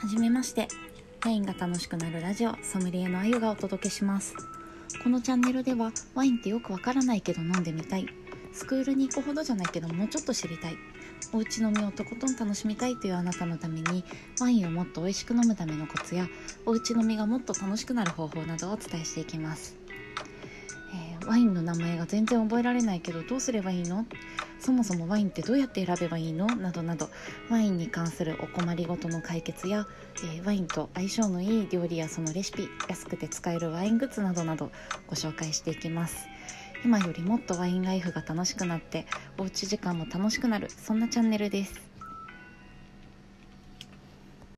[0.00, 0.66] はじめまして。
[1.26, 4.34] ワインが楽しくなるラジオソムリエのあゆがお届けします。
[5.02, 8.06] このチャンネルではワインってよくわからないけど飲んでみたい。
[8.54, 10.78] スクールに行くほどじゃないけどもうちょっと知りたい。
[11.34, 14.02] おうち飲みをとことん楽しみたいというあなたのために
[14.40, 16.26] ワインをもっと美味しく飲むためのコツや
[16.64, 19.76] おうち飲みがもっと楽しくなる方法などをお伝えしていきます。
[20.92, 24.06] えーワインの名前が全然覚えられないけどどうすればいいの？
[24.58, 26.46] そもそもワインってどうやって選べばいいの？
[26.46, 27.08] などなど
[27.50, 29.86] ワインに関するお困りごとの解決や、
[30.24, 34.72] えーワインと相性のいい料理やそのレシピ安くて使えるワイングッズなどなど
[35.06, 36.26] ご紹介していきます。
[36.84, 39.06] 今よりもっとワインライフが楽しくなって
[39.38, 40.68] おうち時間も楽しくなる。
[40.70, 41.89] そんなチャンネルです。